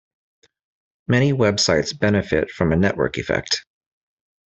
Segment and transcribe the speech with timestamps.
[1.07, 3.63] Many web sites benefit from a network effect.